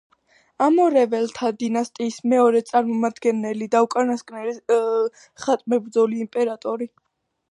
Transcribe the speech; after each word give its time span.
ამორეველთა 0.67 1.49
დინასტიის 1.63 2.17
მეორე 2.31 2.61
წარმომადგენელი 2.69 3.69
და 3.75 3.83
უკანასკნელი 3.87 4.79
ხატმებრძოლი 5.45 6.23
იმპერატორი. 6.25 6.89